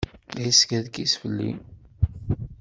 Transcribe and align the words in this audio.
La 0.33 0.41
yeskerkis 0.45 1.13
fell-i. 1.21 1.51